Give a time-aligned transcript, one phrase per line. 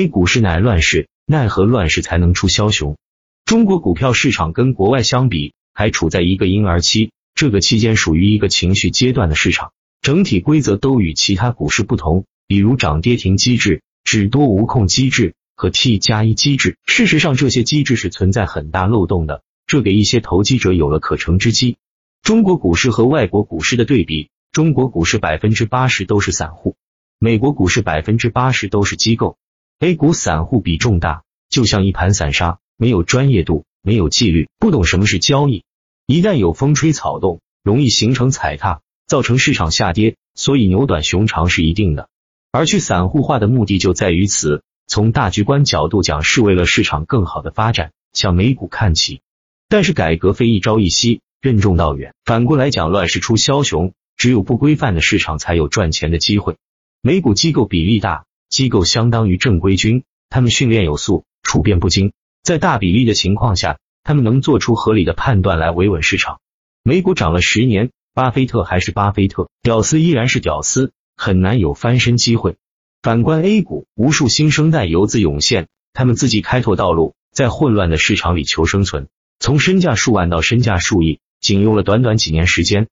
[0.00, 2.96] A 股市乃乱世，奈何乱世才能出枭雄？
[3.44, 16.78] 中国股票市场跟国外相比，还处在一个婴儿期，这个期间属于一个情绪阶段的市场，整体规则都与其他股市不同，比如涨跌停机制、只多无控机制和 T 加一机制。
[16.86, 21.76] 事实上，这些机制是存在很大漏洞的，这给一些投机者有了可乘之机。
[22.22, 26.74] 中国股市和外国股市的对比，中国股市百分之八十都是散户，
[27.18, 29.36] 美国股市百分之八十都是机构。
[29.82, 35.64] A 股散户比重大，就像一盘散沙，没有专业度，没有纪律，不懂什么是交易。
[36.04, 42.10] 一旦有风吹草动，容易形成踩踏，造成市场下跌，所以牛短熊长是一定的。
[42.52, 44.62] 而去散户化的目的就在于此。
[44.86, 49.22] 从大局观角度讲，是为了市场更好的发展，向美股看齐。
[49.70, 51.22] 但是改革非一朝一夕。
[51.40, 52.12] 任重道远。
[52.26, 56.58] 反过来讲，乱世出枭雄，只有不规范的市场才有赚钱的机会。
[57.00, 62.12] 美股机构比例大，机构相当于正规军，他们训练有素，处变不惊。
[62.42, 66.40] 在大比例的情况下，他们能做出合理的判断来维稳市场。
[66.82, 72.56] 美股涨了十年，巴菲特还是巴菲特，屌丝依然是屌丝，很难有翻身机会。
[73.02, 81.20] 反观 A 股，无数新生代游资涌现，他们自己开拓道路，在混乱的市场里求生存，从身价数万到身价数亿。
[81.40, 82.88] 仅用了短短几年时间，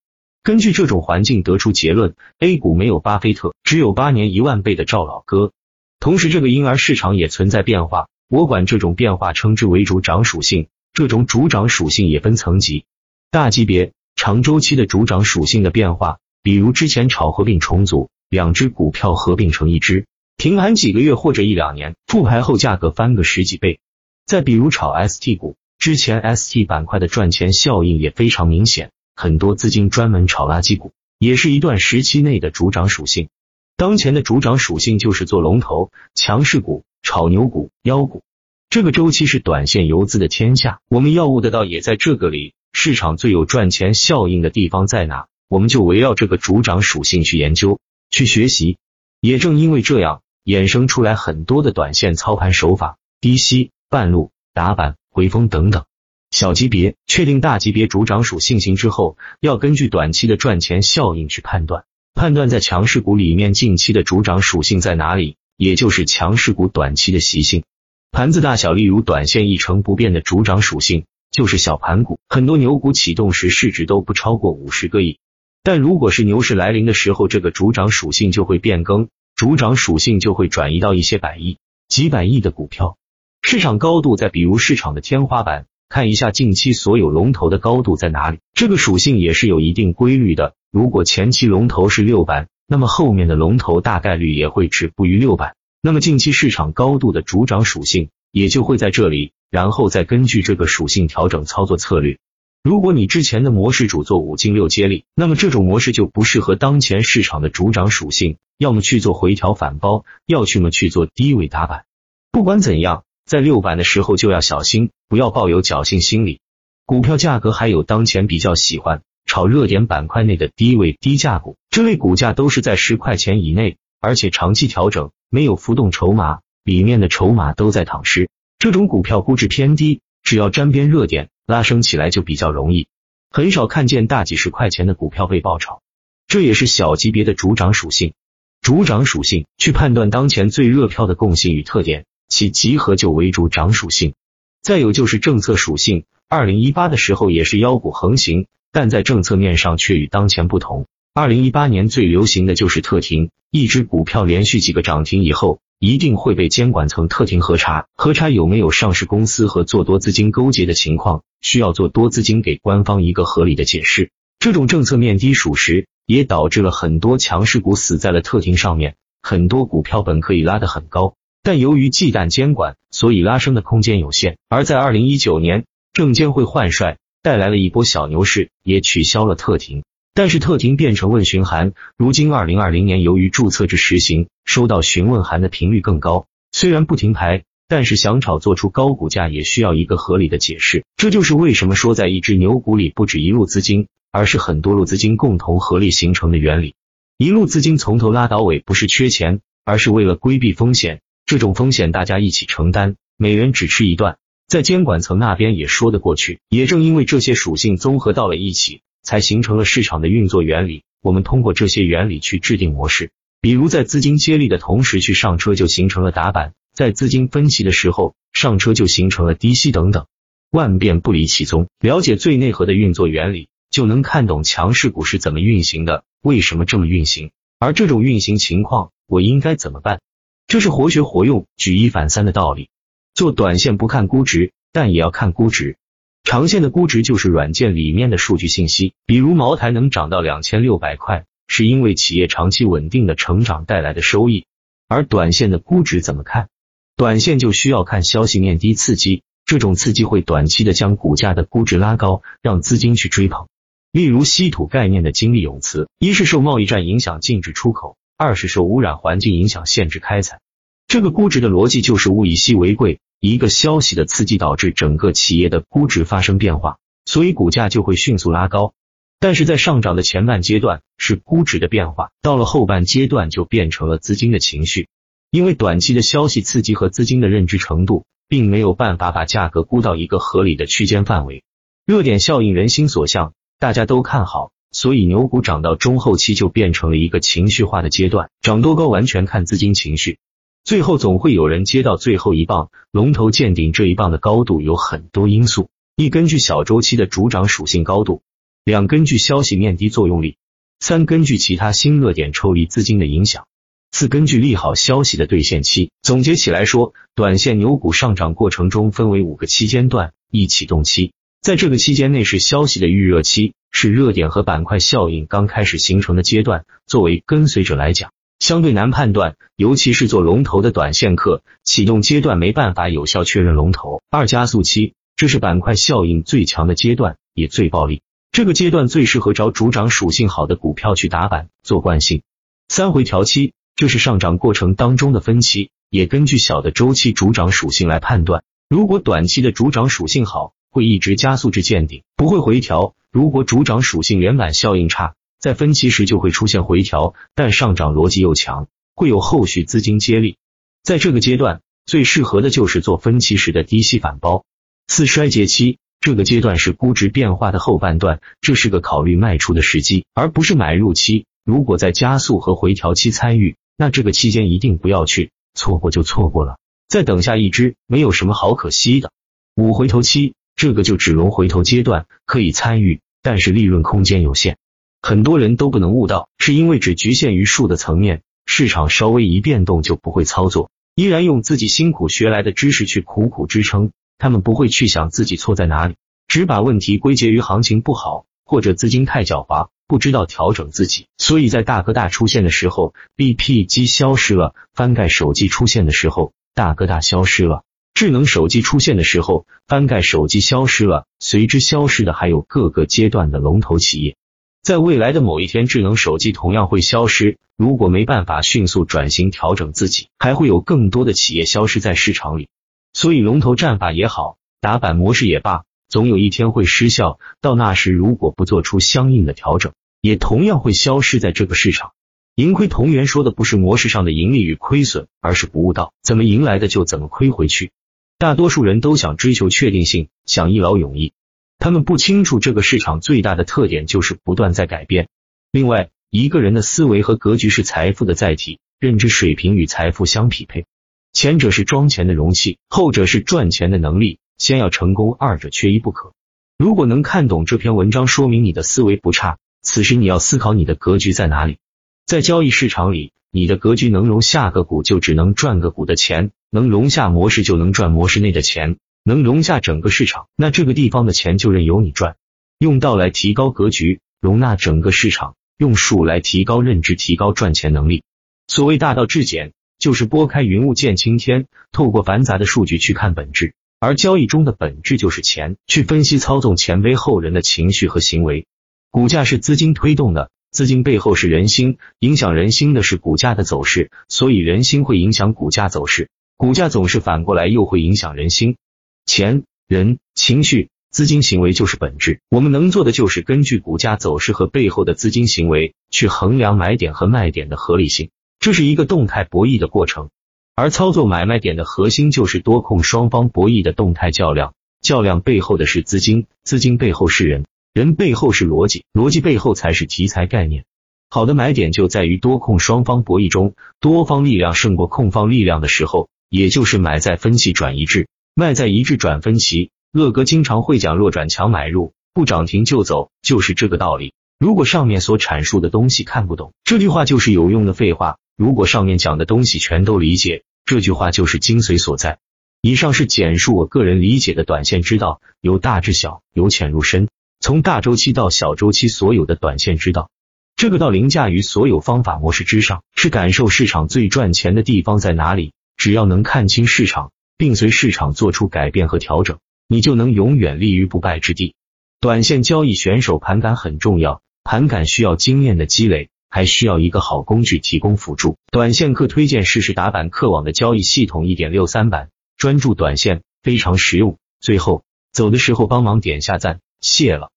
[0.49, 5.53] 根据这种环境得出结论：A 股没有巴菲特，只有八年一万倍的赵老哥。
[6.01, 10.69] 同时，这个婴儿市场也存在变化，我管这种变化称之为主涨属性。
[10.95, 12.87] 这种主涨属性也分层级，
[13.31, 20.07] 大级别、长周期的主涨属性的变化，比如之前炒合并重组，两只股票合并成一只，
[20.39, 23.81] 停盘几个月或者一两年，复牌后价格翻个十几倍。
[24.25, 25.57] 再比如炒 ST 股。
[25.79, 33.31] 之前 ST 板块的赚钱效应也非常明显，很多资金专门炒垃圾股，也是一段时期内的主涨属性。
[33.77, 38.23] 当前的主涨属性就是做龙头、强势股、炒牛股、妖股。
[38.71, 42.55] 这个周期是短线游资的天下，我们要悟得到也在这个里。
[42.73, 45.27] 市场最有赚钱效应的地方在哪？
[45.49, 47.81] 我们就围绕这个主涨属性去研究、
[48.13, 48.79] 去学习。
[49.21, 54.95] 也正因为这样，衍生出来很多的短线操盘手法，低吸、半路、打板。
[55.11, 55.87] 回风等等，
[56.31, 61.85] 小级别确定大级别主涨属性型之后，要根据短期的赚钱效应去判断，
[62.15, 67.65] 判断在强势股里面近期的主涨属性在哪里，也就是强势股短期的习性。
[68.11, 75.19] 盘子大小，例如短线一成不变的主涨属性就是小盘股，很多牛股启动时市值都不超过五十个亿，
[75.63, 81.59] 但如果是牛市来临的时候，这个主涨属性就会变更，主涨属性就会转移到一些百亿、
[81.89, 82.97] 几百亿的股票。
[83.43, 88.41] 市场高度再比如市场的天花板，看一下近期所有龙头的高度在哪里。
[88.53, 90.55] 这个属性也是有一定规律的。
[90.71, 95.55] 如果前期龙头是六板，那么后面的龙头大概率也会止步于六板。
[95.81, 102.19] 那么近期市场高度的主涨属性也就会在这里，然后再根据这个属性调整操作策略。
[102.63, 111.85] 如果你之前的模式主做五进六接力，那么这种模式就不适合当前市场的主涨属性，要么去做回调反包，要去么去做低位打板。
[112.31, 113.05] 不管怎样。
[113.29, 116.41] 在六板的时候就要小心，不要抱有侥幸心理。
[116.87, 128.31] 股票价格还有当前比较喜欢炒热点板块内的低位低价股，这类股价都是在十块钱以内，而且长期调整，没有浮动筹码，里面的筹码都在躺尸。
[128.59, 132.89] 这种股票估值偏低，只要沾边热点拉升起来就比较容易。
[133.31, 135.83] 很少看见大几十块钱的股票被爆炒，
[136.29, 138.15] 这也是小级别的主涨属性。
[138.63, 142.07] 主涨属性去判断当前最热票的共性与特点。
[142.29, 144.15] 其集合就为主涨属性，
[144.63, 146.05] 再有就是政策属性。
[146.29, 150.87] 二零一八的时候也是妖股横行，但在政策面上却与当前不同。
[151.15, 164.11] 二零一八年最流行的就是特停，一只股票连续几个涨停以后，一定会被监管层特停核查，核查有没有上市公司和做多资金勾结的情况，需要做多资金给官方一个合理的解释。
[164.39, 171.15] 这种政策面低属实，也导致了很多强势股死在了特停上面，很多股票本可以拉得很高。
[171.43, 174.37] 但由于忌惮监管，所以拉升的空间有限。
[174.49, 179.83] 而在二零一九年，证监会换帅，带来了一波小牛市，也取消了特停。
[180.15, 186.27] 但是特停变成问询函，如今二零二零年由于注册制实行，收到询问函的频率更高。
[186.51, 190.85] 虽然不停牌，但是想炒做出高股价，也需要一个合理的解释。
[190.97, 196.75] 这就是为什么说在一只牛股里不止一路资金，而是很多路资金共同合力形成的原理。
[197.17, 201.01] 一路资金从头拉到尾，不是缺钱，而是为了规避风险。
[201.29, 204.17] 这种风险大家一起承担，每人只吃一段，
[204.47, 206.41] 在监管层那边也说得过去。
[206.49, 210.85] 也正因为这些属性综合到了一起，才形成了市场的运作原理。
[211.03, 213.11] 我们通过这些原理去制定模式，
[213.43, 220.07] 比如在资金接力的同时去上车，就形成了打板；在资金分歧的时候上车就形成了低吸等等，
[220.51, 221.69] 万变不离其宗。
[221.79, 230.01] 了解最内核的运作原理，就能看懂强势股是怎么运行的，为什么这么运行，而这种运行情况我应该怎么办？
[230.49, 232.71] 这是活学活用、举一反三的道理。
[233.13, 235.77] 做短线不看估值，但也要看估值。
[236.25, 244.47] 长线的估值就是软件里面的数据信息，比如茅台能涨到两千六百块，是因为企业长期稳定的成长带来的收益。
[244.89, 246.49] 而短线的估值怎么看？
[246.97, 253.49] 短线就需要看消息面低刺激，这种刺激会短期的将股价的估值拉高，让资金去追捧。
[253.93, 257.99] 例如稀土概念的金利永磁，一是受贸易战影响禁止出口。
[258.19, 260.41] 二是受污染环境影响限制开采，
[260.89, 268.75] 这个估值的逻辑就是物以稀为贵，一个消息的刺激导致整个企业的估值发生变化，所以股价就会迅速拉高。
[269.21, 274.89] 但是在上涨的前半阶段是估值的变化，到了后半阶段就变成了资金的情绪，
[275.31, 281.45] 因为短期的消息刺激和资金的认知程度，并没有办法把价格估到一个合理的区间范围，
[281.87, 284.51] 热点效应人心所向，大家都看好。
[284.71, 290.19] 所以牛股涨到中后期就变成了一个情绪化的阶段，涨多高完全看资金情绪，
[290.63, 298.21] 最后总会有人接到最后一棒，龙头见顶这一棒的高度有很多因素：一、根据小周期的主涨属性高度；
[298.65, 300.37] 两、根据消息面低作用力；
[300.81, 303.45] 三、根据其他新热点抽离资金的影响；
[303.91, 305.91] 四、根据利好消息的兑现期。
[306.03, 313.55] 总结起来说，短线牛股上涨过程中分为五个期间段：一、启动期，在这个期间内是消息的预热期。
[313.71, 324.03] 是热点和板块效应刚开始形成的阶段，作为跟随者来讲，相对难判断，尤其是做龙头的短线客，启动阶段没办法有效确认龙头。
[324.11, 332.23] 二加速期，这是板块效应最强的阶段，也最暴利，这个阶段最适合找主涨属性好的股票去打板做惯性。
[332.69, 340.53] 三回调期，这是上涨过程当中的分期，也根据小的周期主涨属性来判断，如果短期的主涨属性好。
[340.71, 342.95] 会一直加速至见顶，不会回调。
[343.19, 350.37] 如果主涨属性连板效应差，在分歧时就会出现回调，但上涨逻辑又强，会有后续资金接力。
[350.85, 354.45] 在这个阶段，最适合的就是做分歧时的低吸反包。
[354.87, 361.27] 四衰竭期，这个阶段是估值变化的后半段，这是个考虑卖出的时机，而不是买入期。
[361.45, 366.57] 如果在加速和回调期参与，那这个期间一定不要去，错过就错过了，
[366.87, 369.11] 再等下一只，没有什么好可惜的。
[369.57, 370.35] 五回头期。
[370.61, 374.57] 这个就只龙回头阶段可以参与，但是利润空间有限，
[375.03, 385.97] 很多人都不能悟到，是因为只局限于数的层面，市场稍微一变动就不会操作，依然用自己辛苦学来的知识去苦苦支撑，他们不会去想自己错在哪里，
[386.27, 397.65] 只把问题归结于行情不好或者资金太狡猾，不知道调整自己，所以在大哥大出现的时候，BP 机消失了；翻盖手机出现的时候，大哥大消失了。
[397.99, 404.15] 智能手机出现的时候，翻盖手机消失了，随之消失的还有各个阶段的龙头企业。
[404.63, 407.39] 在未来的某一天，智能手机同样会消失。
[407.57, 412.47] 如果没办法迅速转型调整自己，还会有更多的企业消失在市场里。
[412.93, 417.19] 所以，龙头战法也好，打板模式也罢，总有一天会失效。
[417.41, 421.91] 到那时，如果不做出相应的调整，也同样会消失在这个市场。
[422.37, 427.73] 盈亏同源说的不是模式上的盈利与亏损，而是不悟道，怎么赢来的就怎么亏回去。
[428.19, 431.13] 大多数人都想追求确定性，想一劳永逸。
[431.61, 435.09] 他们不清楚这个市场最大的特点就是不断在改变。
[435.53, 440.67] 另外，一个人的思维和格局是财富的载体，认知水平与财富相匹配。
[441.13, 444.19] 前者是装钱的容器，后者是赚钱的能力。
[444.37, 446.13] 先要成功，二者缺一不可。
[446.59, 449.39] 如果能看懂这篇文章，说明你的思维不差。
[449.63, 451.59] 此时你要思考你的格局在哪里。
[452.05, 456.33] 在交易市场里，你的格局能容下个股，就只能赚个股的钱。
[456.51, 462.17] 能容下模式就能赚模式内的钱，能容下整个市场，那这个地方的钱就任由你赚。
[462.59, 468.03] 用道来提高格局，容纳整个市场；用术来提高认知，提高赚钱能力。
[468.47, 473.53] 所谓大道至简，就是拨开云雾见青天，透过繁杂的数据去看本质。
[473.79, 478.47] 而交易中的本质就是钱，去分析操纵前辈后人的情绪和行为。
[478.91, 480.31] 股价是资金推动的。
[480.51, 486.09] 资金背后是人心，影响人心的是股价的走势，所以人心会影响股价走势。
[486.39, 488.59] 股价总是反过来，又会影响人心、
[489.07, 492.21] 钱、人、情绪、资金行为就是本质。
[492.31, 500.11] 我们能做的就是根据股价走势和背后的资金行为去衡量买点和卖点的合理性，这是一个动态博弈的过程。
[500.55, 510.65] 而操作买卖点的核心就是多空双方博弈的动态较量，较量背后的是资金，资金背后是人，人背后是逻辑，逻辑背后才是题材概念。
[511.11, 516.09] 好的买点就在于多空双方博弈中，多方力量胜过控方力量的时候。
[516.29, 519.71] 也就是买在分歧转一致，卖在一致转分歧。
[519.93, 524.13] 乐哥经常会讲弱转强买入，不涨停就走，就是这个道理。
[524.39, 532.19] 如果上面所阐述的东西看不懂，这句话就是有用的废话；如果上面讲的东西全都理解，这句话就是精髓所在。
[532.61, 537.09] 以上是简述我个人理解的短线之道，由大至小，由浅入深，
[537.41, 540.11] 从大周期到小周期，所有的短线之道。
[540.57, 545.53] 这个道凌驾于所有方法模式之上，是感受市场最赚钱的地方在哪里。
[545.79, 551.55] 只要能看清市场，并随市场做出改变和调整，你就能永远立于不败之地。
[552.01, 558.37] 短线交易选手盘感很重要，盘感需要经验的积累，还需要一个好工具提供辅助。
[558.51, 562.11] 短线客推荐试试打板客网的交易系统一点六三版。
[562.37, 567.31] 专注短线非常实用，最后走的时候帮忙点下赞，谢了。